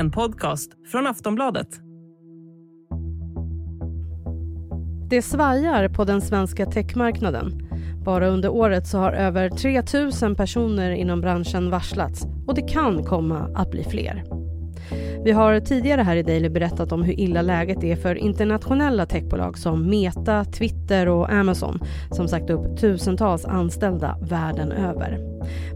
en 0.00 0.10
podcast 0.10 0.70
från 0.92 1.06
Aftonbladet. 1.06 1.68
Det 5.10 5.22
svajar 5.22 5.88
på 5.88 6.04
den 6.04 6.20
svenska 6.20 6.66
techmarknaden. 6.66 7.68
Bara 8.04 8.28
under 8.28 8.48
året 8.48 8.86
så 8.86 8.98
har 8.98 9.12
över 9.12 9.50
3 9.50 9.82
000 10.28 10.36
personer 10.36 10.90
inom 10.90 11.20
branschen 11.20 11.70
varslats 11.70 12.26
och 12.46 12.54
det 12.54 12.68
kan 12.68 13.04
komma 13.04 13.50
att 13.54 13.70
bli 13.70 13.84
fler. 13.84 14.39
Vi 15.24 15.32
har 15.32 15.60
tidigare 15.60 16.02
här 16.02 16.16
i 16.16 16.22
Daily 16.22 16.48
berättat 16.48 16.92
om 16.92 17.02
hur 17.02 17.20
illa 17.20 17.42
läget 17.42 17.84
är 17.84 17.96
för 17.96 18.14
internationella 18.14 19.06
techbolag 19.06 19.58
som 19.58 19.90
Meta, 19.90 20.44
Twitter 20.44 21.08
och 21.08 21.30
Amazon 21.30 21.78
som 22.10 22.28
sagt 22.28 22.50
upp 22.50 22.80
tusentals 22.80 23.44
anställda 23.44 24.18
världen 24.22 24.72
över. 24.72 25.18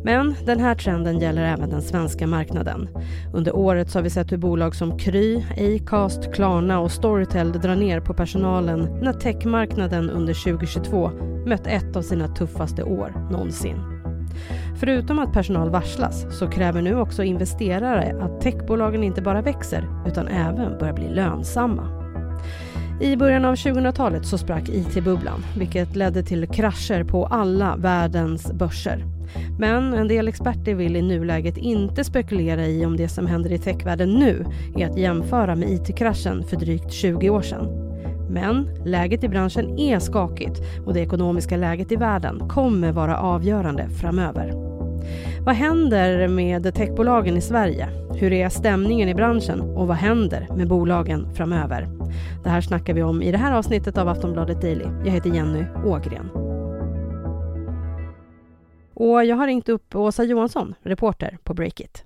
Men 0.05 0.35
den 0.47 0.61
här 0.61 0.75
trenden 0.75 1.19
gäller 1.19 1.45
även 1.45 1.71
den 1.71 1.83
svenska 1.83 2.27
marknaden. 2.27 2.88
Under 3.35 3.57
året 3.57 3.91
så 3.91 3.99
har 3.99 4.02
vi 4.02 4.11
sett 4.11 4.33
hur 4.33 4.37
bolag 4.37 4.75
som 4.75 4.99
Kry, 4.99 5.43
Acast, 5.59 6.35
Klarna 6.35 6.80
och 6.80 6.93
Storytel 6.93 7.52
drar 7.52 7.77
ner 7.77 8.01
på 8.01 8.15
personalen 8.15 8.99
när 9.02 9.13
techmarknaden 9.13 10.11
under 10.11 10.45
2022 10.45 11.11
mött 11.47 11.66
ett 11.66 11.97
av 11.97 12.02
sina 12.02 12.29
tuffaste 12.29 12.83
år 12.83 13.29
någonsin. 13.30 13.94
Förutom 14.77 15.19
att 15.19 15.33
personal 15.33 15.70
varslas 15.70 16.38
så 16.38 16.48
kräver 16.48 16.82
nu 16.82 17.01
också 17.01 17.23
investerare 17.23 18.16
att 18.23 18.41
techbolagen 18.41 19.05
inte 19.05 19.23
bara 19.23 19.42
växer 19.42 19.88
utan 20.06 20.28
även 20.28 20.78
börjar 20.78 20.95
bli 20.95 21.09
lönsamma. 21.09 21.88
I 23.01 23.16
början 23.16 23.45
av 23.45 23.55
2000-talet 23.55 24.27
så 24.27 24.38
sprack 24.38 24.68
IT-bubblan 24.68 25.45
vilket 25.59 25.96
ledde 25.96 26.23
till 26.23 26.48
krascher 26.48 27.05
på 27.05 27.27
alla 27.27 27.77
världens 27.77 28.52
börser. 28.52 29.05
Men 29.59 29.95
en 29.95 30.09
del 30.09 30.29
experter 30.29 30.74
vill 30.74 30.96
i 30.96 31.02
nuläget 31.02 31.56
inte 31.56 32.04
spekulera 32.04 32.66
i 32.66 32.87
om 32.87 32.96
det 32.96 33.09
som 33.09 33.27
händer 33.27 33.52
i 33.52 33.59
techvärlden 33.59 34.10
nu 34.10 34.45
är 34.77 34.90
att 34.90 34.99
jämföra 34.99 35.56
med 35.56 35.71
IT-kraschen 35.71 36.45
för 36.45 36.56
drygt 36.56 36.93
20 36.93 37.30
år 37.30 37.43
sedan. 37.43 37.84
Men 38.35 38.68
läget 38.85 39.24
i 39.24 39.29
branschen 39.29 39.79
är 39.79 39.99
skakigt 39.99 40.60
och 40.87 40.95
det 40.95 41.01
ekonomiska 41.01 41.57
läget 41.57 41.93
i 41.93 41.96
världen 41.96 42.49
kommer 42.49 42.93
vara 42.93 43.18
avgörande 43.18 43.88
framöver. 43.88 44.52
Vad 45.45 45.54
händer 45.54 46.29
med 46.29 46.74
techbolagen 46.74 47.37
i 47.37 47.40
Sverige? 47.40 47.88
Hur 48.15 48.32
är 48.32 48.49
stämningen 48.49 49.09
i 49.09 49.15
branschen 49.15 49.60
och 49.60 49.87
vad 49.87 49.96
händer 49.96 50.49
med 50.57 50.68
bolagen 50.68 51.35
framöver? 51.35 51.88
Det 52.45 52.51
här 52.51 52.60
snackar 52.60 52.95
vi 52.95 53.02
om 53.02 53.23
i 53.23 53.32
det 53.32 53.38
här 53.38 53.52
avsnittet 53.52 53.99
av 53.99 54.09
Aftonbladet 54.09 54.60
Daily. 54.60 54.85
Jag 55.05 55.12
heter 55.12 55.30
Jenny 55.30 55.65
Ågren. 55.85 56.30
Och 58.95 59.24
jag 59.24 59.37
har 59.37 59.46
ringt 59.46 59.68
upp 59.68 59.95
Åsa 59.95 60.24
Johansson, 60.24 60.74
reporter 60.82 61.38
på 61.43 61.55
Breakit. 61.55 62.05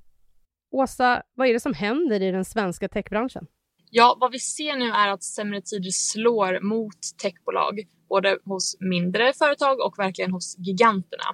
Åsa, 0.70 1.22
vad 1.34 1.48
är 1.48 1.52
det 1.52 1.60
som 1.60 1.74
händer 1.74 2.22
i 2.22 2.30
den 2.30 2.44
svenska 2.44 2.88
techbranschen? 2.88 3.46
Ja, 3.90 4.16
vad 4.20 4.32
vi 4.32 4.38
ser 4.38 4.76
nu 4.76 4.90
är 4.90 5.08
att 5.08 5.22
sämre 5.22 5.60
tider 5.60 5.90
slår 5.90 6.60
mot 6.60 6.98
techbolag, 7.22 7.80
både 8.08 8.38
hos 8.44 8.76
mindre 8.80 9.32
företag 9.32 9.80
och 9.80 9.98
verkligen 9.98 10.32
hos 10.32 10.56
giganterna. 10.58 11.24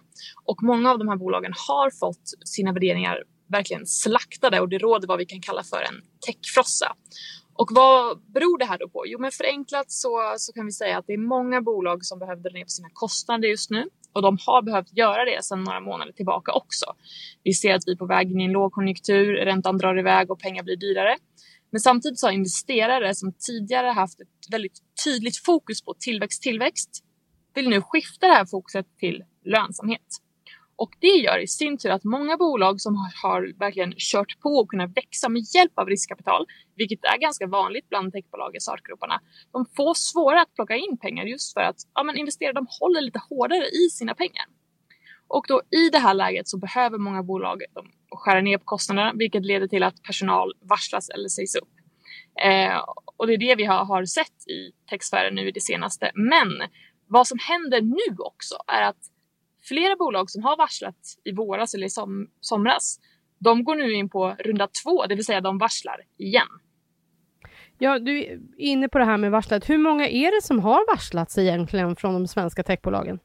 Och 0.44 0.62
många 0.62 0.90
av 0.90 0.98
de 0.98 1.08
här 1.08 1.16
bolagen 1.16 1.52
har 1.68 1.90
fått 1.90 2.30
sina 2.44 2.72
värderingar 2.72 3.22
verkligen 3.48 3.86
slaktade 3.86 4.60
och 4.60 4.68
det 4.68 4.78
råder 4.78 5.08
vad 5.08 5.18
vi 5.18 5.26
kan 5.26 5.40
kalla 5.40 5.62
för 5.62 5.82
en 5.82 6.02
techfrossa. 6.26 6.96
Och 7.54 7.68
vad 7.70 8.22
beror 8.34 8.58
det 8.58 8.64
här 8.64 8.78
då 8.78 8.88
på? 8.88 9.04
Jo, 9.06 9.18
men 9.20 9.30
förenklat 9.30 9.90
så, 9.90 10.34
så 10.38 10.52
kan 10.52 10.66
vi 10.66 10.72
säga 10.72 10.98
att 10.98 11.06
det 11.06 11.12
är 11.12 11.28
många 11.28 11.62
bolag 11.62 12.04
som 12.04 12.18
behöver 12.18 12.42
dra 12.42 12.50
ner 12.50 12.64
på 12.64 12.68
sina 12.68 12.88
kostnader 12.92 13.48
just 13.48 13.70
nu 13.70 13.84
och 14.12 14.22
de 14.22 14.38
har 14.46 14.62
behövt 14.62 14.96
göra 14.96 15.24
det 15.24 15.44
sedan 15.44 15.64
några 15.64 15.80
månader 15.80 16.12
tillbaka 16.12 16.52
också. 16.52 16.86
Vi 17.42 17.52
ser 17.52 17.74
att 17.74 17.82
vi 17.86 17.92
är 17.92 17.96
på 17.96 18.06
väg 18.06 18.32
in 18.32 18.40
i 18.40 18.44
en 18.44 18.52
lågkonjunktur, 18.52 19.34
räntan 19.34 19.78
drar 19.78 19.98
iväg 19.98 20.30
och 20.30 20.40
pengar 20.40 20.62
blir 20.62 20.76
dyrare. 20.76 21.16
Men 21.74 21.80
samtidigt 21.80 22.18
så 22.18 22.26
har 22.26 22.32
investerare 22.32 23.14
som 23.14 23.32
tidigare 23.32 23.86
haft 23.86 24.20
ett 24.20 24.52
väldigt 24.52 24.78
tydligt 25.04 25.44
fokus 25.44 25.82
på 25.82 25.94
tillväxt, 25.98 26.42
tillväxt, 26.42 26.90
vill 27.54 27.68
nu 27.68 27.80
skifta 27.80 28.26
det 28.26 28.32
här 28.32 28.46
fokuset 28.46 28.86
till 28.98 29.24
lönsamhet. 29.44 30.08
Och 30.76 30.90
det 31.00 31.06
gör 31.06 31.38
i 31.42 31.46
sin 31.46 31.78
tur 31.78 31.90
att 31.90 32.04
många 32.04 32.36
bolag 32.36 32.80
som 32.80 32.94
har, 32.96 33.12
har 33.22 33.58
verkligen 33.58 33.94
kört 33.96 34.40
på 34.40 34.48
och 34.48 34.68
kunnat 34.68 34.96
växa 34.96 35.28
med 35.28 35.42
hjälp 35.54 35.72
av 35.74 35.88
riskkapital, 35.88 36.46
vilket 36.76 37.04
är 37.04 37.18
ganska 37.18 37.46
vanligt 37.46 37.88
bland 37.88 38.12
techbolag 38.12 38.56
i 38.56 38.60
startgroparna, 38.60 39.20
de 39.52 39.66
får 39.76 39.94
svårare 39.94 40.42
att 40.42 40.54
plocka 40.54 40.76
in 40.76 40.98
pengar 40.98 41.24
just 41.24 41.54
för 41.54 41.60
att 41.60 41.76
ja, 41.94 42.02
men 42.02 42.16
investerare 42.16 42.52
de 42.52 42.66
håller 42.80 43.00
lite 43.00 43.20
hårdare 43.28 43.64
i 43.64 43.90
sina 43.90 44.14
pengar. 44.14 44.46
Och 45.28 45.44
då 45.48 45.62
i 45.70 45.90
det 45.90 45.98
här 45.98 46.14
läget 46.14 46.48
så 46.48 46.58
behöver 46.58 46.98
många 46.98 47.22
bolag 47.22 47.62
skära 48.16 48.40
ner 48.40 48.58
på 48.58 48.64
kostnaderna, 48.64 49.12
vilket 49.14 49.44
leder 49.44 49.66
till 49.66 49.82
att 49.82 50.02
personal 50.02 50.52
varslas 50.60 51.08
eller 51.08 51.28
sägs 51.28 51.54
upp. 51.54 51.68
Eh, 52.44 52.78
och 53.16 53.26
det 53.26 53.32
är 53.32 53.38
det 53.38 53.54
vi 53.54 53.64
har, 53.64 53.84
har 53.84 54.04
sett 54.04 54.48
i 54.48 54.72
techsfären 54.90 55.34
nu 55.34 55.48
i 55.48 55.50
det 55.50 55.60
senaste. 55.60 56.10
Men 56.14 56.68
vad 57.06 57.26
som 57.26 57.38
händer 57.38 57.80
nu 57.80 58.16
också 58.18 58.54
är 58.66 58.82
att 58.82 59.10
flera 59.62 59.96
bolag 59.96 60.30
som 60.30 60.42
har 60.42 60.56
varslat 60.56 60.96
i 61.24 61.32
våras 61.32 61.74
eller 61.74 61.86
i 61.86 61.90
som, 61.90 62.30
somras, 62.40 63.00
de 63.38 63.64
går 63.64 63.74
nu 63.74 63.92
in 63.92 64.08
på 64.08 64.36
runda 64.38 64.68
två, 64.84 65.06
det 65.06 65.14
vill 65.14 65.24
säga 65.24 65.40
de 65.40 65.58
varslar 65.58 66.00
igen. 66.18 66.48
Ja, 67.78 67.98
du 67.98 68.18
är 68.18 68.38
inne 68.58 68.88
på 68.88 68.98
det 68.98 69.04
här 69.04 69.16
med 69.16 69.30
varslat. 69.30 69.70
Hur 69.70 69.78
många 69.78 70.08
är 70.08 70.36
det 70.36 70.42
som 70.42 70.58
har 70.60 70.94
varslats 70.94 71.38
egentligen 71.38 71.96
från 71.96 72.14
de 72.14 72.26
svenska 72.28 72.62
techbolagen? 72.62 73.18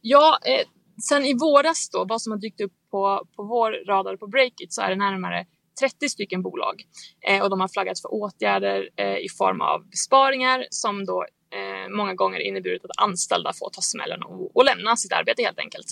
Ja, 0.00 0.38
eh, 0.46 0.66
sen 1.08 1.24
i 1.24 1.34
våras 1.34 1.90
då, 1.92 2.04
vad 2.08 2.22
som 2.22 2.32
har 2.32 2.38
dykt 2.38 2.60
upp 2.60 2.72
på, 2.90 3.26
på 3.36 3.42
vår 3.42 3.86
radar 3.86 4.16
på 4.16 4.26
Breakit 4.26 4.72
så 4.72 4.82
är 4.82 4.90
det 4.90 4.96
närmare 4.96 5.46
30 5.80 6.08
stycken 6.08 6.42
bolag 6.42 6.82
eh, 7.28 7.42
och 7.42 7.50
de 7.50 7.60
har 7.60 7.68
flaggat 7.68 8.00
för 8.00 8.14
åtgärder 8.14 8.88
eh, 8.96 9.16
i 9.16 9.28
form 9.38 9.60
av 9.60 9.88
besparingar 9.90 10.66
som 10.70 11.04
då 11.04 11.24
eh, 11.52 11.96
många 11.96 12.14
gånger 12.14 12.40
inneburit 12.40 12.84
att 12.84 13.04
anställda 13.04 13.52
får 13.52 13.70
ta 13.70 13.80
smällen 13.80 14.22
och, 14.22 14.56
och 14.56 14.64
lämna 14.64 14.96
sitt 14.96 15.12
arbete 15.12 15.42
helt 15.42 15.58
enkelt. 15.58 15.86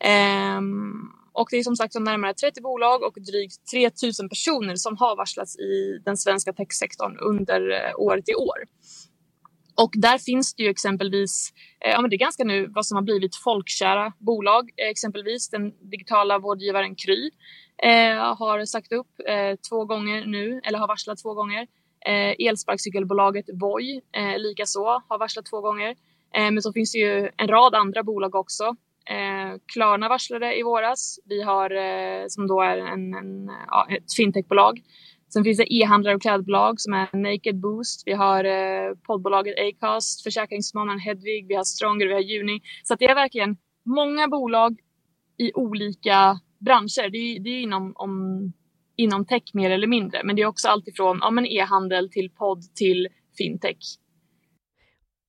Ehm, 0.00 0.92
och 1.32 1.48
det 1.50 1.56
är 1.56 1.62
som 1.62 1.76
sagt 1.76 1.92
som 1.92 2.04
närmare 2.04 2.34
30 2.34 2.60
bolag 2.60 3.02
och 3.02 3.14
drygt 3.14 3.70
3000 3.70 4.28
personer 4.28 4.76
som 4.76 4.96
har 4.96 5.16
varslats 5.16 5.58
i 5.58 6.02
den 6.04 6.16
svenska 6.16 6.52
techsektorn 6.52 7.18
under 7.18 7.70
eh, 7.70 7.92
året 7.96 8.28
i 8.28 8.34
år. 8.34 8.58
Och 9.82 9.92
där 9.96 10.18
finns 10.18 10.54
det 10.54 10.62
ju 10.62 10.68
exempelvis, 10.68 11.52
eh, 11.80 11.90
ja 11.90 12.00
men 12.00 12.10
det 12.10 12.16
är 12.16 12.18
ganska 12.18 12.44
nu 12.44 12.66
vad 12.66 12.86
som 12.86 12.96
har 12.96 13.02
blivit 13.02 13.36
folkkära 13.36 14.12
bolag, 14.18 14.70
eh, 14.76 14.88
exempelvis 14.90 15.48
den 15.50 15.90
digitala 15.90 16.38
vårdgivaren 16.38 16.94
Kry 16.94 17.30
eh, 17.82 18.36
har 18.36 18.64
sagt 18.64 18.92
upp 18.92 19.20
eh, 19.28 19.56
två 19.70 19.84
gånger 19.84 20.26
nu, 20.26 20.60
eller 20.64 20.78
har 20.78 20.88
varslat 20.88 21.22
två 21.22 21.34
gånger. 21.34 21.66
Eh, 22.06 22.48
elsparkcykelbolaget 22.48 23.44
Voi 23.60 24.00
eh, 24.12 24.38
likaså 24.38 25.02
har 25.08 25.18
varslat 25.18 25.46
två 25.46 25.60
gånger. 25.60 25.90
Eh, 26.36 26.50
men 26.50 26.62
så 26.62 26.72
finns 26.72 26.92
det 26.92 26.98
ju 26.98 27.30
en 27.36 27.48
rad 27.48 27.74
andra 27.74 28.02
bolag 28.02 28.34
också. 28.34 28.64
Eh, 29.10 29.58
Klarna 29.72 30.08
varslade 30.08 30.58
i 30.58 30.62
våras. 30.62 31.18
Vi 31.24 31.42
har, 31.42 31.70
eh, 31.70 32.24
som 32.28 32.46
då 32.46 32.60
är 32.60 32.78
en, 32.78 33.14
en, 33.14 33.50
ja, 33.66 33.86
ett 33.90 34.14
fintechbolag. 34.16 34.82
Sen 35.32 35.44
finns 35.44 35.58
det 35.58 35.74
e-handlare 35.74 36.14
och 36.14 36.22
klädbolag 36.22 36.80
som 36.80 36.92
är 36.92 37.16
Naked 37.16 37.60
Boost. 37.60 38.02
Vi 38.06 38.12
har 38.12 38.44
eh, 38.44 38.94
poddbolaget 39.06 39.54
Acast, 39.58 40.22
försäkringsmannen 40.22 40.98
Hedvig, 40.98 41.46
vi 41.48 41.54
har 41.54 41.64
Stronger, 41.64 42.06
vi 42.06 42.12
har 42.12 42.20
Juni. 42.20 42.60
Så 42.82 42.94
det 42.94 43.04
är 43.04 43.14
verkligen 43.14 43.56
många 43.84 44.28
bolag 44.28 44.80
i 45.38 45.52
olika 45.54 46.40
branscher. 46.58 47.10
Det 47.10 47.18
är, 47.18 47.40
det 47.40 47.50
är 47.50 47.60
inom, 47.60 47.92
om, 47.96 48.52
inom 48.96 49.24
tech 49.24 49.42
mer 49.54 49.70
eller 49.70 49.86
mindre, 49.86 50.20
men 50.24 50.36
det 50.36 50.42
är 50.42 50.46
också 50.46 50.68
alltifrån 50.68 51.18
ja, 51.22 51.46
e-handel 51.46 52.10
till 52.10 52.30
podd 52.30 52.74
till 52.74 53.08
fintech. 53.38 53.98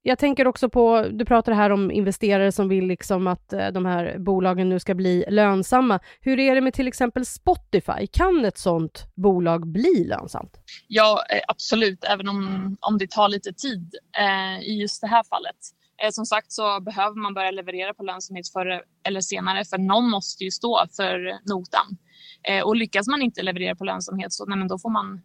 Jag 0.08 0.20
tänker 0.20 0.48
också 0.48 0.70
på, 0.70 1.08
du 1.12 1.26
pratar 1.26 1.52
här 1.52 1.70
om 1.70 1.92
investerare 1.92 2.52
som 2.52 2.70
vill 2.70 2.86
liksom 2.88 3.28
att 3.28 3.54
eh, 3.54 3.68
de 3.68 3.86
här 3.86 4.18
bolagen 4.20 4.70
nu 4.70 4.80
ska 4.80 4.96
bli 4.96 5.26
lönsamma. 5.30 6.00
Hur 6.22 6.40
är 6.40 6.56
det 6.56 6.62
med 6.62 6.74
till 6.74 6.88
exempel 6.88 7.26
Spotify? 7.26 8.08
Kan 8.12 8.46
ett 8.46 8.58
sådant 8.58 9.06
bolag 9.16 9.68
bli 9.68 10.06
lönsamt? 10.08 10.58
Ja, 10.88 11.24
eh, 11.30 11.42
absolut, 11.48 12.04
även 12.04 12.30
om, 12.30 12.78
om 12.82 12.98
det 12.98 13.12
tar 13.12 13.30
lite 13.30 13.54
tid 13.54 13.96
eh, 14.18 14.68
i 14.68 14.82
just 14.82 15.02
det 15.02 15.08
här 15.08 15.24
fallet. 15.24 15.56
Eh, 16.04 16.10
som 16.12 16.26
sagt 16.26 16.52
så 16.52 16.80
behöver 16.80 17.16
man 17.16 17.34
börja 17.34 17.52
leverera 17.52 17.94
på 17.94 18.04
lönsamhet 18.04 18.50
förr 18.54 18.82
eller 19.08 19.22
senare 19.22 19.66
för 19.66 19.78
någon 19.78 20.10
måste 20.10 20.44
ju 20.44 20.52
stå 20.52 20.86
för 20.98 21.40
notan. 21.50 21.98
Eh, 22.44 22.64
och 22.64 22.76
lyckas 22.76 23.08
man 23.08 23.22
inte 23.22 23.44
leverera 23.44 23.76
på 23.76 23.84
lönsamhet 23.84 24.34
så 24.34 24.46
nej, 24.46 24.58
men 24.58 24.68
då 24.68 24.80
får 24.80 24.90
man, 24.90 25.22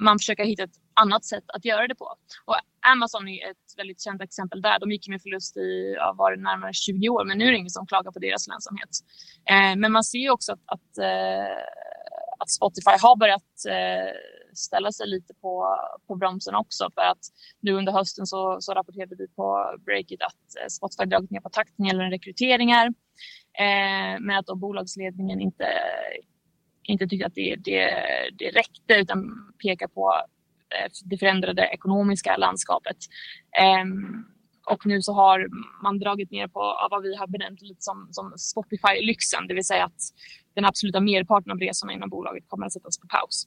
man 0.00 0.18
försöka 0.18 0.44
hitta 0.44 0.62
ett 0.62 0.76
annat 1.02 1.24
sätt 1.24 1.44
att 1.46 1.64
göra 1.64 1.88
det 1.88 1.94
på. 1.94 2.04
Och 2.44 2.56
Amazon 2.92 3.28
är 3.28 3.50
ett 3.50 3.76
väldigt 3.76 4.02
känt 4.02 4.22
exempel 4.22 4.62
där. 4.62 4.78
De 4.78 4.90
gick 4.90 5.08
med 5.08 5.22
förlust 5.22 5.56
i 5.56 5.94
ja, 5.96 6.14
var 6.18 6.30
det 6.30 6.42
närmare 6.42 6.72
20 6.72 7.08
år 7.08 7.24
men 7.24 7.38
nu 7.38 7.44
är 7.44 7.50
det 7.52 7.58
ingen 7.58 7.70
som 7.70 7.86
klagar 7.86 8.10
på 8.12 8.18
deras 8.18 8.48
lönsamhet. 8.48 8.90
Eh, 9.50 9.76
men 9.76 9.92
man 9.92 10.04
ser 10.04 10.18
ju 10.18 10.30
också 10.30 10.52
att, 10.52 10.62
att, 10.66 10.98
eh, 10.98 11.58
att 12.38 12.50
Spotify 12.50 12.96
har 13.00 13.16
börjat 13.16 13.66
eh, 13.68 14.12
ställa 14.54 14.92
sig 14.92 15.06
lite 15.06 15.34
på, 15.34 15.76
på 16.06 16.16
bromsen 16.16 16.54
också 16.54 16.90
för 16.94 17.02
att 17.02 17.24
nu 17.60 17.72
under 17.72 17.92
hösten 17.92 18.26
så, 18.26 18.56
så 18.60 18.74
rapporterade 18.74 19.16
vi 19.18 19.28
på 19.28 19.76
Breakit 19.84 20.22
att 20.22 20.62
eh, 20.62 20.68
Spotify 20.68 21.04
dragit 21.04 21.30
ner 21.30 21.40
på 21.40 21.50
takten 21.50 21.84
gällande 21.84 22.16
rekryteringar. 22.16 22.86
Eh, 23.58 24.20
men 24.20 24.38
att 24.38 24.46
då 24.46 24.54
bolagsledningen 24.54 25.40
inte 25.40 25.66
inte 26.82 27.06
tyckte 27.06 27.26
att 27.26 27.34
det, 27.34 27.56
det, 27.56 27.90
det 28.38 28.50
räckte 28.50 28.94
utan 28.94 29.52
pekar 29.62 29.88
på 29.88 30.14
det 31.04 31.18
förändrade 31.18 31.62
ekonomiska 31.62 32.36
landskapet. 32.36 32.96
Um, 33.82 34.24
och 34.66 34.86
nu 34.86 35.02
så 35.02 35.12
har 35.12 35.46
man 35.82 35.98
dragit 35.98 36.30
ner 36.30 36.48
på 36.48 36.88
vad 36.90 37.02
vi 37.02 37.16
har 37.16 37.26
benämnt 37.26 37.60
lite 37.62 37.82
som, 37.82 38.08
som 38.10 38.32
Spotify-lyxen, 38.36 39.46
det 39.48 39.54
vill 39.54 39.64
säga 39.64 39.84
att 39.84 40.00
den 40.54 40.64
absoluta 40.64 41.00
merparten 41.00 41.52
av 41.52 41.58
resorna 41.58 41.92
inom 41.92 42.10
bolaget 42.10 42.44
kommer 42.48 42.66
att 42.66 42.72
sättas 42.72 42.98
på 42.98 43.06
paus. 43.08 43.46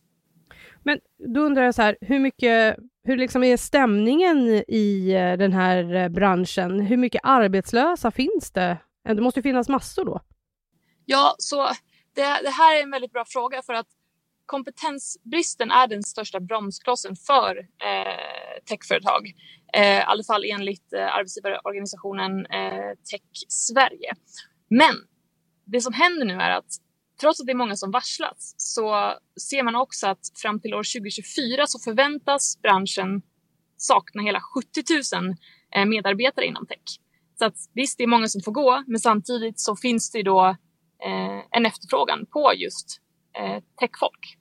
Men 0.84 1.00
då 1.36 1.42
undrar 1.42 1.64
jag 1.64 1.76
så 1.76 1.82
här, 1.82 1.98
hur 2.02 2.20
mycket, 2.20 2.78
hur 3.04 3.18
liksom 3.18 3.44
är 3.44 3.58
stämningen 3.58 4.64
i 4.68 5.12
eh, 5.12 5.38
den 5.38 5.54
här 5.54 5.96
eh, 5.96 6.10
branschen? 6.10 6.80
Hur 6.80 6.98
mycket 6.98 7.22
arbetslösa 7.24 8.12
finns 8.12 8.52
det? 8.52 8.78
Det 9.04 9.22
måste 9.22 9.42
finnas 9.42 9.70
massor 9.70 10.06
då? 10.06 10.22
Ja, 11.06 11.36
så 11.38 11.68
det, 12.16 12.22
det 12.44 12.50
här 12.50 12.80
är 12.80 12.84
en 12.84 12.92
väldigt 12.92 13.12
bra 13.12 13.26
fråga 13.28 13.62
för 13.62 13.74
att 13.74 13.88
kompetensbristen 14.52 15.72
är 15.72 15.88
den 15.88 16.04
största 16.04 16.40
bromsklossen 16.40 17.16
för 17.16 17.58
eh, 17.60 18.64
techföretag. 18.70 19.34
Eh, 19.74 19.98
I 19.98 20.02
alla 20.02 20.24
fall 20.24 20.44
enligt 20.46 20.94
eh, 20.94 21.16
arbetsgivarorganisationen 21.16 22.46
eh, 22.46 22.92
Tech 23.10 23.30
Sverige. 23.48 24.12
Men 24.70 24.96
det 25.66 25.82
som 25.82 25.94
händer 25.94 26.26
nu 26.26 26.34
är 26.34 26.50
att 26.50 26.72
trots 27.22 27.40
att 27.40 27.46
det 27.46 27.52
är 27.52 27.64
många 27.64 27.76
som 27.76 27.92
varslats 27.92 28.54
så 28.58 29.14
ser 29.50 29.64
man 29.64 29.76
också 29.76 30.08
att 30.08 30.26
fram 30.42 30.60
till 30.60 30.74
år 30.74 31.00
2024 31.00 31.68
så 31.68 31.80
förväntas 31.80 32.62
branschen 32.62 33.22
sakna 33.78 34.24
hela 34.24 34.40
70 34.42 34.84
000 35.16 35.36
eh, 35.76 35.86
medarbetare 35.86 36.46
inom 36.46 36.66
tech. 36.68 37.00
Så 37.40 37.46
att 37.46 37.56
visst, 37.74 37.98
det 37.98 38.04
är 38.04 38.08
många 38.08 38.28
som 38.28 38.42
får 38.42 38.52
gå, 38.52 38.84
men 38.88 39.00
samtidigt 39.00 39.60
så 39.60 39.76
finns 39.76 40.12
det 40.12 40.24
då 40.24 40.46
eh, 41.06 41.40
en 41.52 41.66
efterfrågan 41.66 42.26
på 42.26 42.54
just 42.56 43.02
eh, 43.40 43.64
techfolk. 43.80 44.41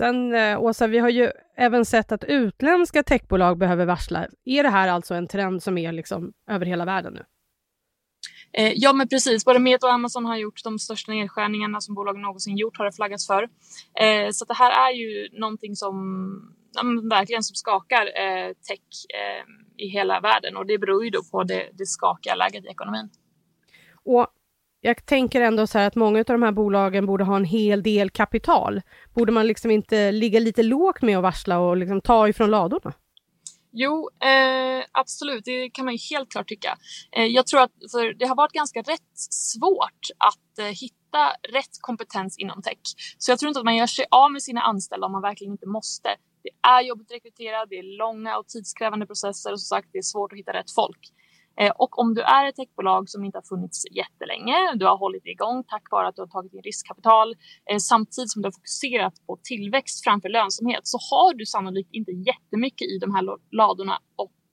Sen 0.00 0.34
eh, 0.34 0.60
Åsa, 0.60 0.86
vi 0.86 0.98
har 0.98 1.08
ju 1.08 1.30
även 1.56 1.84
sett 1.84 2.12
att 2.12 2.24
utländska 2.24 3.02
techbolag 3.02 3.58
behöver 3.58 3.86
varsla. 3.86 4.26
Är 4.44 4.62
det 4.62 4.68
här 4.68 4.88
alltså 4.88 5.14
en 5.14 5.28
trend 5.28 5.62
som 5.62 5.78
är 5.78 5.92
liksom 5.92 6.32
över 6.50 6.66
hela 6.66 6.84
världen 6.84 7.12
nu? 7.12 7.24
Eh, 8.52 8.72
ja, 8.76 8.92
men 8.92 9.08
precis. 9.08 9.44
Både 9.44 9.58
Meta 9.58 9.86
och 9.86 9.92
Amazon 9.92 10.24
har 10.24 10.36
gjort 10.36 10.64
de 10.64 10.78
största 10.78 11.12
nedskärningarna 11.12 11.80
som 11.80 11.94
bolagen 11.94 12.22
någonsin 12.22 12.56
gjort, 12.56 12.78
har 12.78 12.84
det 12.84 12.92
flaggats 12.92 13.26
för. 13.26 13.42
Eh, 14.00 14.30
så 14.32 14.44
det 14.44 14.54
här 14.54 14.88
är 14.88 14.94
ju 14.94 15.28
någonting 15.32 15.76
som 15.76 15.94
ja, 16.74 16.82
verkligen 17.10 17.42
som 17.42 17.54
skakar 17.54 18.06
eh, 18.06 18.48
tech 18.68 18.86
eh, 19.14 19.44
i 19.84 19.88
hela 19.88 20.20
världen 20.20 20.56
och 20.56 20.66
det 20.66 20.78
beror 20.78 21.04
ju 21.04 21.10
då 21.10 21.22
på 21.32 21.44
det, 21.44 21.70
det 21.72 21.86
skakiga 21.86 22.34
läget 22.34 22.64
i 22.64 22.68
ekonomin. 22.68 23.10
Och 24.04 24.26
jag 24.80 25.06
tänker 25.06 25.40
ändå 25.40 25.66
så 25.66 25.78
här 25.78 25.86
att 25.86 25.94
många 25.94 26.18
av 26.18 26.24
de 26.24 26.42
här 26.42 26.52
bolagen 26.52 27.06
borde 27.06 27.24
ha 27.24 27.36
en 27.36 27.44
hel 27.44 27.82
del 27.82 28.10
kapital. 28.10 28.80
Borde 29.14 29.32
man 29.32 29.46
liksom 29.46 29.70
inte 29.70 30.12
ligga 30.12 30.40
lite 30.40 30.62
lågt 30.62 31.02
med 31.02 31.16
att 31.16 31.22
varsla 31.22 31.58
och 31.58 31.76
liksom 31.76 32.00
ta 32.00 32.28
ifrån 32.28 32.50
ladorna? 32.50 32.92
Jo, 33.72 34.10
eh, 34.22 34.84
absolut. 34.92 35.44
Det 35.44 35.70
kan 35.70 35.84
man 35.84 35.94
ju 35.94 36.16
helt 36.16 36.30
klart 36.30 36.48
tycka. 36.48 36.78
Eh, 37.12 37.24
jag 37.24 37.46
tror 37.46 37.60
att 37.62 37.72
för 37.92 38.14
det 38.14 38.26
har 38.26 38.36
varit 38.36 38.52
ganska 38.52 38.80
rätt 38.80 39.18
svårt 39.30 40.06
att 40.18 40.58
eh, 40.58 40.64
hitta 40.64 41.32
rätt 41.52 41.78
kompetens 41.80 42.38
inom 42.38 42.62
tech. 42.62 42.78
Så 43.18 43.30
jag 43.30 43.38
tror 43.38 43.48
inte 43.48 43.60
att 43.60 43.64
man 43.64 43.76
gör 43.76 43.86
sig 43.86 44.06
av 44.10 44.32
med 44.32 44.42
sina 44.42 44.60
anställda 44.60 45.06
om 45.06 45.12
man 45.12 45.22
verkligen 45.22 45.52
inte 45.52 45.66
måste. 45.66 46.08
Det 46.42 46.68
är 46.68 46.82
jobbigt 46.82 47.06
att 47.06 47.14
rekrytera, 47.14 47.66
det 47.66 47.78
är 47.78 47.98
långa 47.98 48.38
och 48.38 48.48
tidskrävande 48.48 49.06
processer 49.06 49.52
och 49.52 49.60
som 49.60 49.76
sagt, 49.76 49.88
det 49.92 49.98
är 49.98 50.02
svårt 50.02 50.32
att 50.32 50.38
hitta 50.38 50.52
rätt 50.52 50.70
folk. 50.70 51.12
Eh, 51.60 51.72
och 51.76 51.98
om 51.98 52.14
du 52.14 52.22
är 52.22 52.48
ett 52.48 52.56
techbolag 52.56 53.08
som 53.08 53.24
inte 53.24 53.38
har 53.38 53.42
funnits 53.42 53.84
jättelänge, 53.90 54.74
du 54.74 54.86
har 54.86 54.96
hållit 54.96 55.26
igång 55.26 55.64
tack 55.64 55.90
vare 55.90 56.08
att 56.08 56.16
du 56.16 56.22
har 56.22 56.26
tagit 56.26 56.54
in 56.54 56.62
riskkapital, 56.62 57.34
eh, 57.70 57.78
samtidigt 57.78 58.30
som 58.30 58.42
du 58.42 58.46
har 58.46 58.52
fokuserat 58.52 59.14
på 59.26 59.38
tillväxt 59.42 60.04
framför 60.04 60.28
lönsamhet, 60.28 60.80
så 60.82 60.98
har 61.10 61.34
du 61.34 61.46
sannolikt 61.46 61.90
inte 61.92 62.12
jättemycket 62.12 62.88
i 62.88 62.98
de 62.98 63.14
här 63.14 63.36
ladorna 63.50 63.98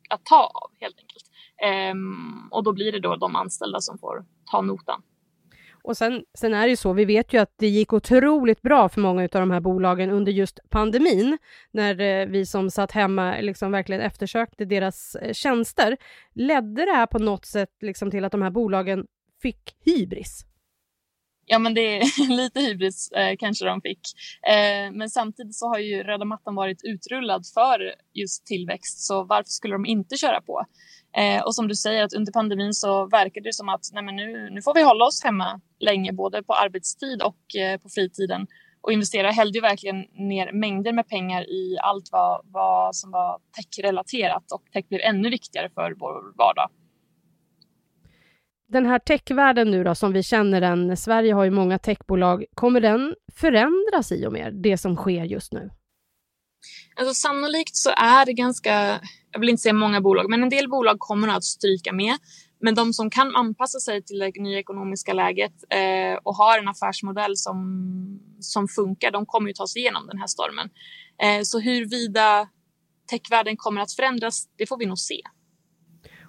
att 0.10 0.26
ta 0.26 0.44
av 0.44 0.70
helt 0.80 1.00
enkelt. 1.00 1.26
Ehm, 1.64 2.48
och 2.52 2.64
då 2.64 2.74
blir 2.74 2.92
det 2.92 3.00
då 3.00 3.16
de 3.16 3.36
anställda 3.36 3.82
som 3.82 3.98
får 3.98 4.26
ta 4.52 4.62
notan. 4.62 5.02
Och 5.88 5.98
sen, 5.98 6.24
sen 6.38 6.54
är 6.54 6.64
det 6.64 6.70
ju 6.70 6.76
så, 6.76 6.94
vi 6.94 7.06
vet 7.06 7.34
ju 7.34 7.38
att 7.38 7.54
det 7.56 7.68
gick 7.68 7.94
otroligt 7.94 8.62
bra 8.62 8.90
för 8.90 9.02
många 9.02 9.24
av 9.24 9.30
de 9.30 9.52
här 9.52 9.60
bolagen 9.60 10.10
under 10.10 10.32
just 10.32 10.60
pandemin, 10.70 11.38
när 11.72 12.02
eh, 12.02 12.26
vi 12.26 12.46
som 12.46 12.72
satt 12.72 12.92
hemma 12.92 13.36
liksom 13.42 13.72
verkligen 13.72 14.02
eftersökte 14.02 14.66
deras 14.66 15.16
eh, 15.16 15.34
tjänster. 15.34 15.98
Ledde 16.34 16.86
det 16.86 16.92
här 16.92 17.06
på 17.06 17.20
något 17.20 17.46
sätt 17.46 17.70
liksom 17.82 18.12
till 18.12 18.26
att 18.26 18.32
de 18.32 18.42
här 18.42 18.50
bolagen 18.50 19.06
fick 19.42 19.76
hybris? 19.86 20.47
Ja, 21.50 21.60
men 21.60 21.74
det 21.74 21.98
är 21.98 22.30
lite 22.38 22.60
hybris 22.60 23.12
eh, 23.12 23.36
kanske 23.40 23.66
de 23.66 23.82
fick. 23.82 24.00
Eh, 24.48 24.92
men 24.92 25.10
samtidigt 25.10 25.56
så 25.56 25.68
har 25.68 25.80
ju 25.80 26.04
röda 26.04 26.26
mattan 26.26 26.56
varit 26.56 26.82
utrullad 26.84 27.44
för 27.54 27.94
just 28.14 28.46
tillväxt, 28.46 29.00
så 29.00 29.24
varför 29.24 29.50
skulle 29.50 29.76
de 29.76 29.86
inte 29.86 30.18
köra 30.18 30.42
på? 30.42 30.66
Eh, 31.18 31.42
och 31.42 31.56
som 31.56 31.68
du 31.68 31.76
säger, 31.76 32.04
att 32.04 32.14
under 32.14 32.32
pandemin 32.32 32.74
så 32.74 33.06
verkade 33.06 33.50
det 33.50 33.54
som 33.54 33.70
att 33.70 33.90
nej 33.94 34.04
men 34.04 34.16
nu, 34.16 34.50
nu 34.52 34.62
får 34.62 34.74
vi 34.74 34.84
hålla 34.84 35.06
oss 35.06 35.24
hemma 35.24 35.62
länge, 35.80 36.14
både 36.14 36.44
på 36.44 36.54
arbetstid 36.54 37.22
och 37.22 37.56
eh, 37.56 37.80
på 37.80 37.90
fritiden. 37.90 38.48
Och 38.82 38.92
investera 38.94 39.32
hällde 39.32 39.58
ju 39.58 39.62
verkligen 39.62 40.06
ner 40.14 40.52
mängder 40.52 40.94
med 40.94 41.08
pengar 41.08 41.50
i 41.50 41.78
allt 41.82 42.10
vad, 42.12 42.42
vad 42.44 42.96
som 42.96 43.12
var 43.12 43.40
techrelaterat 43.56 44.52
och 44.52 44.64
tech 44.74 44.88
blev 44.88 45.02
ännu 45.04 45.30
viktigare 45.30 45.70
för 45.70 45.94
vår 46.00 46.38
vardag. 46.38 46.70
Den 48.68 48.86
här 48.86 49.00
techvärlden 49.00 49.72
nu 49.72 49.84
då, 49.84 49.96
som 49.96 50.14
vi 50.14 50.24
känner 50.24 50.62
den, 50.62 50.98
Sverige 50.98 51.34
har 51.34 51.44
ju 51.44 51.52
många 51.52 51.80
techbolag, 51.80 52.46
kommer 52.56 52.82
den 52.82 53.16
förändras 53.34 54.12
i 54.12 54.26
och 54.28 54.34
med 54.34 54.54
det 54.64 54.78
som 54.78 54.96
sker 54.96 55.24
just 55.24 55.54
nu? 55.54 55.70
Alltså 56.96 57.14
sannolikt 57.14 57.76
så 57.76 57.90
är 57.90 58.26
det 58.26 58.34
ganska, 58.34 59.00
jag 59.32 59.40
vill 59.40 59.50
inte 59.50 59.62
säga 59.62 59.74
många 59.74 60.02
bolag, 60.02 60.30
men 60.30 60.44
en 60.44 60.50
del 60.50 60.70
bolag 60.70 61.00
kommer 61.00 61.28
att 61.28 61.44
stryka 61.44 61.94
med. 61.94 62.18
Men 62.62 62.76
de 62.76 62.94
som 62.94 63.10
kan 63.10 63.36
anpassa 63.36 63.80
sig 63.80 64.04
till 64.04 64.20
det 64.20 64.32
nya 64.36 64.60
ekonomiska 64.60 65.14
läget 65.14 65.54
eh, 65.70 66.20
och 66.24 66.36
har 66.36 66.60
en 66.60 66.68
affärsmodell 66.68 67.38
som, 67.38 67.60
som 68.40 68.68
funkar, 68.68 69.12
de 69.12 69.26
kommer 69.26 69.48
ju 69.48 69.54
ta 69.54 69.68
sig 69.68 69.82
igenom 69.82 70.08
den 70.08 70.18
här 70.18 70.28
stormen. 70.28 70.70
Eh, 71.24 71.42
så 71.44 71.60
huruvida 71.60 72.50
techvärlden 73.10 73.58
kommer 73.58 73.82
att 73.82 73.94
förändras, 73.94 74.48
det 74.58 74.68
får 74.68 74.78
vi 74.78 74.86
nog 74.86 75.00
se. 75.00 75.22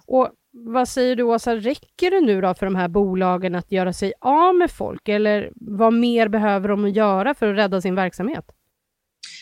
Och 0.05 0.29
vad 0.51 0.87
säger 0.87 1.15
du 1.15 1.23
Åsa, 1.23 1.55
räcker 1.55 2.11
det 2.11 2.21
nu 2.21 2.41
då 2.41 2.53
för 2.53 2.65
de 2.65 2.75
här 2.75 2.87
bolagen 2.87 3.55
att 3.55 3.71
göra 3.71 3.93
sig 3.93 4.13
av 4.21 4.55
med 4.55 4.71
folk 4.71 5.07
eller 5.07 5.51
vad 5.55 5.93
mer 5.93 6.27
behöver 6.27 6.69
de 6.69 6.89
göra 6.89 7.33
för 7.33 7.53
att 7.53 7.57
rädda 7.57 7.81
sin 7.81 7.95
verksamhet? 7.95 8.45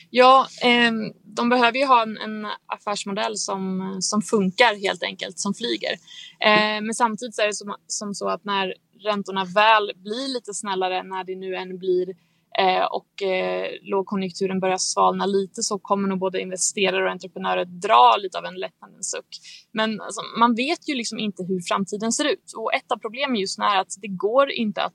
Ja, 0.10 0.48
eh, 0.64 0.92
de 1.24 1.50
behöver 1.50 1.78
ju 1.78 1.86
ha 1.86 2.04
en, 2.04 2.18
en, 2.18 2.48
affärsmodell 2.66 3.38
som, 3.38 3.98
som 4.02 4.22
funkar 4.22 4.76
helt 4.76 5.04
enkelt, 5.04 5.40
som 5.40 5.54
flyger. 5.54 5.92
Eh, 6.40 6.82
men 6.82 6.94
samtidigt 6.94 7.40
är 7.40 7.48
det 7.48 7.54
som, 7.54 7.76
som, 7.88 8.14
så 8.14 8.30
att 8.30 8.46
när 8.46 8.74
räntorna 9.04 9.46
väl 9.46 9.92
blir 9.96 10.34
lite 10.34 10.54
snällare, 10.54 11.04
när 11.04 11.24
det 11.24 11.36
nu 11.36 11.56
än 11.56 11.78
blir 11.78 12.10
eh, 12.10 12.16
Eh, 12.60 12.86
och 12.86 13.24
eh, 13.24 13.72
lågkonjunkturen 13.82 14.60
börjar 14.60 14.78
svalna 14.78 15.26
lite 15.26 15.64
så 15.64 15.80
kommer 15.80 16.08
nog 16.10 16.20
både 16.20 16.42
investerare 16.42 17.04
och 17.04 17.12
entreprenörer 17.12 17.66
dra 17.66 18.16
lite 18.20 18.38
av 18.38 18.46
en 18.46 18.56
lättnadens 18.56 19.12
suck. 19.12 19.28
Men 19.72 20.02
alltså, 20.02 20.22
man 20.40 20.56
vet 20.56 20.90
ju 20.90 20.96
liksom 20.96 21.20
inte 21.20 21.44
hur 21.44 21.62
framtiden 21.62 22.12
ser 22.12 22.26
ut 22.26 22.54
och 22.58 22.74
ett 22.74 22.92
av 22.92 22.98
problemen 22.98 23.36
just 23.36 23.60
nu 23.60 23.66
är 23.66 23.80
att 23.80 23.94
det 24.02 24.08
går 24.08 24.52
inte 24.52 24.84
att 24.84 24.94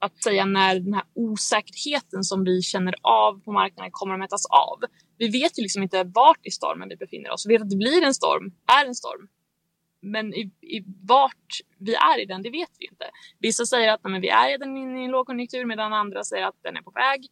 att 0.00 0.22
säga 0.22 0.44
när 0.44 0.80
den 0.80 0.94
här 0.94 1.04
osäkerheten 1.14 2.24
som 2.24 2.44
vi 2.44 2.62
känner 2.62 2.94
av 3.02 3.40
på 3.44 3.52
marknaden 3.52 3.90
kommer 3.92 4.14
att 4.14 4.20
mätas 4.20 4.46
av. 4.46 4.78
Vi 5.18 5.28
vet 5.28 5.58
ju 5.58 5.62
liksom 5.62 5.82
inte 5.82 6.04
vart 6.04 6.46
i 6.46 6.50
stormen 6.50 6.88
vi 6.88 6.96
befinner 6.96 7.30
oss. 7.30 7.46
Vi 7.48 7.52
vet 7.52 7.62
att 7.62 7.70
det 7.70 7.76
blir 7.76 8.02
en 8.04 8.14
storm, 8.14 8.52
är 8.80 8.86
en 8.86 8.94
storm. 8.94 9.28
Men 10.02 10.34
i, 10.34 10.50
i 10.60 10.84
vart 11.02 11.60
vi 11.78 11.94
är 11.94 12.22
i 12.22 12.24
den, 12.24 12.42
det 12.42 12.50
vet 12.50 12.70
vi 12.78 12.86
inte. 12.86 13.04
Vissa 13.38 13.64
säger 13.64 13.92
att 13.92 14.00
nej, 14.04 14.20
vi 14.20 14.28
är 14.28 14.48
redan 14.48 14.76
inne 14.76 15.00
i 15.00 15.04
en 15.04 15.10
lågkonjunktur 15.10 15.64
medan 15.64 15.92
andra 15.92 16.24
säger 16.24 16.46
att 16.46 16.62
den 16.62 16.76
är 16.76 16.82
på 16.82 16.90
väg. 16.90 17.26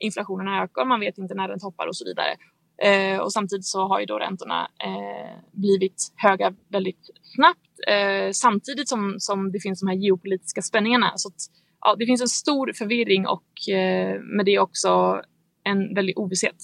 Inflationen 0.00 0.48
ökar, 0.48 0.84
man 0.84 1.00
vet 1.00 1.18
inte 1.18 1.34
när 1.34 1.48
den 1.48 1.60
toppar 1.60 1.86
och 1.86 1.96
så 1.96 2.04
vidare. 2.04 2.36
Eh, 2.82 3.18
och 3.18 3.32
samtidigt 3.32 3.64
så 3.64 3.88
har 3.88 4.00
ju 4.00 4.06
då 4.06 4.18
räntorna 4.18 4.70
eh, 4.84 5.38
blivit 5.52 6.12
höga 6.16 6.54
väldigt 6.68 7.10
snabbt 7.22 7.88
eh, 7.88 8.30
samtidigt 8.32 8.88
som, 8.88 9.14
som 9.18 9.52
det 9.52 9.60
finns 9.60 9.80
de 9.80 9.88
här 9.88 9.96
geopolitiska 9.96 10.62
spänningarna. 10.62 11.12
Så 11.16 11.28
att, 11.28 11.40
ja, 11.80 11.96
det 11.98 12.06
finns 12.06 12.20
en 12.20 12.28
stor 12.28 12.72
förvirring 12.72 13.26
och 13.26 13.68
eh, 13.68 14.20
med 14.20 14.46
det 14.46 14.58
också 14.58 15.22
en 15.64 15.94
väldig 15.94 16.18
ovisshet. 16.18 16.56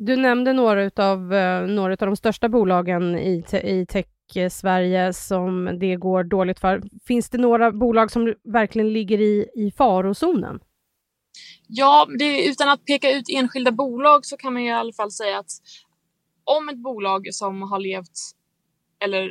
Du 0.00 0.16
nämnde 0.16 0.52
några 0.52 0.90
av 0.96 1.34
eh, 1.34 1.66
några 1.66 1.92
av 1.92 2.06
de 2.06 2.16
största 2.16 2.48
bolagen 2.48 3.18
i, 3.18 3.44
i 3.62 3.86
tech-Sverige 3.86 5.12
som 5.12 5.78
det 5.80 5.96
går 5.96 6.24
dåligt 6.24 6.60
för. 6.60 6.82
Finns 7.06 7.30
det 7.30 7.38
några 7.38 7.72
bolag 7.72 8.10
som 8.10 8.34
verkligen 8.44 8.92
ligger 8.92 9.20
i, 9.20 9.46
i 9.54 9.72
farozonen? 9.76 10.60
Ja, 11.66 12.06
det, 12.18 12.46
utan 12.46 12.68
att 12.68 12.84
peka 12.84 13.10
ut 13.10 13.24
enskilda 13.28 13.72
bolag 13.72 14.24
så 14.26 14.36
kan 14.36 14.52
man 14.52 14.62
i 14.62 14.72
alla 14.72 14.92
fall 14.92 15.10
säga 15.10 15.38
att 15.38 15.50
om 16.44 16.68
ett 16.68 16.78
bolag 16.78 17.28
som 17.30 17.62
har 17.62 17.78
levt 17.78 18.18
eller 19.04 19.30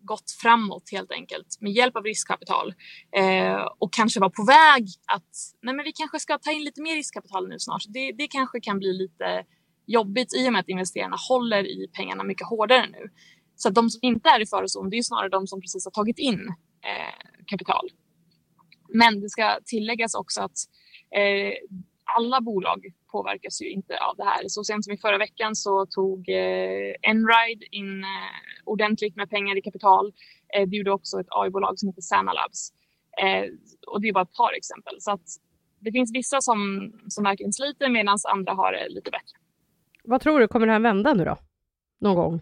gått 0.00 0.30
framåt 0.42 0.82
helt 0.92 1.12
enkelt 1.12 1.46
med 1.60 1.72
hjälp 1.72 1.96
av 1.96 2.04
riskkapital 2.04 2.74
eh, 3.16 3.66
och 3.78 3.92
kanske 3.92 4.20
var 4.20 4.30
på 4.30 4.44
väg 4.44 4.86
att 5.06 5.30
nej 5.62 5.74
men 5.74 5.84
vi 5.84 5.92
kanske 5.92 6.20
ska 6.20 6.38
ta 6.38 6.52
in 6.52 6.64
lite 6.64 6.82
mer 6.82 6.96
riskkapital 6.96 7.48
nu 7.48 7.58
snart. 7.58 7.82
Det, 7.88 8.12
det 8.12 8.28
kanske 8.28 8.60
kan 8.60 8.78
bli 8.78 8.92
lite 8.92 9.44
jobbigt 9.86 10.34
i 10.34 10.48
och 10.48 10.52
med 10.52 10.60
att 10.60 10.68
investerarna 10.68 11.16
håller 11.28 11.66
i 11.66 11.88
pengarna 11.92 12.24
mycket 12.24 12.46
hårdare 12.46 12.86
nu. 12.86 13.10
Så 13.56 13.68
att 13.68 13.74
de 13.74 13.90
som 13.90 13.98
inte 14.02 14.28
är 14.28 14.40
i 14.40 14.46
farozon, 14.46 14.90
det 14.90 14.98
är 14.98 15.02
snarare 15.02 15.28
de 15.28 15.46
som 15.46 15.60
precis 15.60 15.84
har 15.84 15.90
tagit 15.90 16.18
in 16.18 16.40
eh, 16.82 17.14
kapital. 17.46 17.90
Men 18.88 19.20
det 19.20 19.28
ska 19.28 19.58
tilläggas 19.64 20.14
också 20.14 20.42
att 20.42 20.56
eh, 21.10 21.52
alla 22.04 22.40
bolag 22.40 22.86
påverkas 23.12 23.62
ju 23.62 23.70
inte 23.70 23.98
av 23.98 24.16
det 24.16 24.24
här. 24.24 24.44
Så 24.46 24.64
sent 24.64 24.84
som 24.84 24.94
i 24.94 24.98
förra 24.98 25.18
veckan 25.18 25.56
så 25.56 25.86
tog 25.86 26.28
eh, 26.28 26.94
Enride 27.02 27.64
in 27.70 28.04
eh, 28.04 28.64
ordentligt 28.64 29.16
med 29.16 29.30
pengar 29.30 29.58
i 29.58 29.62
kapital. 29.62 30.12
Eh, 30.54 30.68
det 30.68 30.76
gjorde 30.76 30.92
också 30.92 31.20
ett 31.20 31.26
AI-bolag 31.30 31.78
som 31.78 31.88
heter 31.88 32.02
Sanalabs. 32.02 32.72
Eh, 33.22 33.44
och 33.86 34.00
det 34.00 34.08
är 34.08 34.12
bara 34.12 34.22
ett 34.22 34.36
par 34.36 34.52
exempel. 34.56 34.96
Så 35.00 35.10
att 35.10 35.26
det 35.80 35.92
finns 35.92 36.14
vissa 36.14 36.40
som, 36.40 36.92
som 37.08 37.24
verkligen 37.24 37.52
sliter 37.52 37.88
medan 37.88 38.18
andra 38.32 38.52
har 38.52 38.72
det 38.72 38.88
lite 38.88 39.10
bättre. 39.10 39.41
Vad 40.04 40.20
tror 40.20 40.40
du, 40.40 40.48
kommer 40.48 40.66
det 40.66 40.72
här 40.72 40.80
vända 40.80 41.14
nu 41.14 41.24
då? 41.24 41.38
Någon 42.00 42.16
gång? 42.16 42.40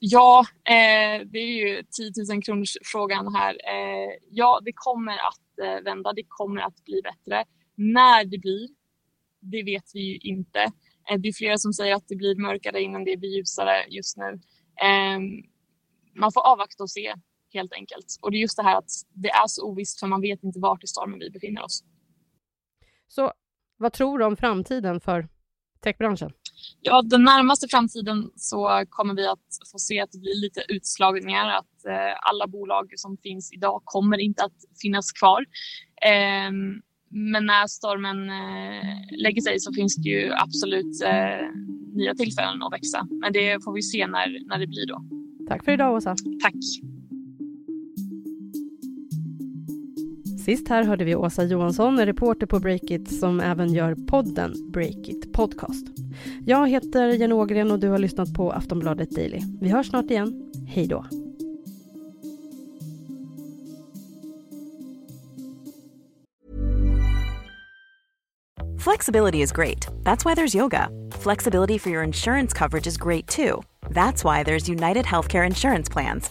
Ja, 0.00 0.44
eh, 0.64 1.26
det 1.26 1.38
är 1.38 1.66
ju 1.66 1.82
10 1.82 2.12
000 2.34 2.42
kronors 2.42 2.76
frågan 2.84 3.34
här. 3.34 3.54
Eh, 3.54 4.10
ja, 4.30 4.60
det 4.64 4.72
kommer 4.74 5.12
att 5.12 5.58
eh, 5.62 5.84
vända. 5.84 6.12
Det 6.12 6.22
kommer 6.28 6.60
att 6.60 6.84
bli 6.84 7.00
bättre. 7.02 7.44
När 7.74 8.24
det 8.24 8.38
blir, 8.38 8.68
det 9.40 9.62
vet 9.62 9.84
vi 9.94 10.00
ju 10.00 10.16
inte. 10.16 10.62
Eh, 11.10 11.18
det 11.18 11.28
är 11.28 11.32
flera 11.32 11.56
som 11.58 11.72
säger 11.72 11.94
att 11.94 12.08
det 12.08 12.16
blir 12.16 12.36
mörkare 12.36 12.82
innan 12.82 13.04
det 13.04 13.16
blir 13.16 13.36
ljusare 13.36 13.86
just 13.88 14.16
nu. 14.16 14.40
Ehm, 14.82 15.22
man 16.14 16.32
får 16.32 16.46
avvakta 16.46 16.82
och 16.82 16.90
se 16.90 17.14
helt 17.52 17.72
enkelt. 17.72 18.06
Och 18.22 18.30
det 18.30 18.36
är 18.36 18.40
just 18.40 18.56
det 18.56 18.62
här 18.62 18.78
att 18.78 18.90
det 19.12 19.30
är 19.30 19.46
så 19.46 19.68
ovisst 19.68 20.00
för 20.00 20.06
man 20.06 20.20
vet 20.20 20.42
inte 20.42 20.58
vart 20.58 20.84
i 20.84 20.86
stormen 20.86 21.18
vi 21.18 21.30
befinner 21.30 21.62
oss. 21.62 21.84
Så 23.08 23.32
vad 23.76 23.92
tror 23.92 24.18
du 24.18 24.24
om 24.24 24.36
framtiden 24.36 25.00
för 25.00 25.28
techbranschen? 25.82 26.30
Ja, 26.80 27.02
den 27.02 27.24
närmaste 27.24 27.68
framtiden 27.68 28.30
så 28.36 28.84
kommer 28.88 29.14
vi 29.14 29.26
att 29.26 29.48
få 29.72 29.78
se 29.78 30.00
att 30.00 30.12
det 30.12 30.18
blir 30.18 30.40
lite 30.40 30.62
utslagningar. 30.68 31.48
Att 31.48 31.84
eh, 31.86 32.30
alla 32.30 32.46
bolag 32.46 32.92
som 32.96 33.16
finns 33.22 33.52
idag 33.52 33.82
kommer 33.84 34.18
inte 34.18 34.44
att 34.44 34.56
finnas 34.82 35.12
kvar. 35.12 35.44
Eh, 36.06 36.52
men 37.10 37.46
när 37.46 37.66
stormen 37.66 38.30
eh, 38.30 39.22
lägger 39.22 39.42
sig 39.42 39.60
så 39.60 39.72
finns 39.72 39.96
det 39.96 40.08
ju 40.08 40.32
absolut 40.32 41.02
eh, 41.04 41.46
nya 41.94 42.14
tillfällen 42.14 42.62
att 42.62 42.72
växa. 42.72 43.06
Men 43.10 43.32
det 43.32 43.64
får 43.64 43.72
vi 43.72 43.82
se 43.82 44.06
när, 44.06 44.48
när 44.48 44.58
det 44.58 44.66
blir 44.66 44.86
då. 44.86 45.04
Tack 45.48 45.64
för 45.64 45.72
idag, 45.72 45.94
Åsa. 45.94 46.16
Tack. 46.42 46.91
Sist 50.44 50.68
här 50.68 50.84
hörde 50.84 51.04
vi 51.04 51.14
Åsa 51.14 51.44
Johansson, 51.44 52.06
reporter 52.06 52.46
på 52.46 52.58
Breakit 52.58 53.18
som 53.18 53.40
även 53.40 53.72
gör 53.72 53.94
podden 53.94 54.70
Breakit 54.72 55.32
Podcast. 55.32 55.86
Jag 56.46 56.68
heter 56.68 57.08
Jenny 57.08 57.34
Ågren 57.34 57.70
och 57.70 57.78
du 57.78 57.88
har 57.88 57.98
lyssnat 57.98 58.34
på 58.34 58.52
Aftonbladet 58.52 59.10
Daily. 59.10 59.40
Vi 59.60 59.68
hörs 59.68 59.88
snart 59.88 60.10
igen. 60.10 60.52
Hej 60.66 60.86
då! 60.86 61.04
Flexibility 68.78 69.42
is 69.42 69.52
great. 69.52 69.86
That's 70.02 70.24
why 70.24 70.34
there's 70.34 70.56
yoga. 70.56 70.88
Flexibility 71.12 71.78
for 71.78 71.90
your 71.90 72.02
insurance 72.02 72.58
coverage 72.58 72.86
is 72.86 72.96
great 72.96 73.28
too. 73.28 73.62
That's 73.90 74.24
why 74.24 74.42
there's 74.42 74.68
United 74.68 75.04
Healthcare 75.04 75.46
Insurance 75.46 75.92
Plans. 75.92 76.30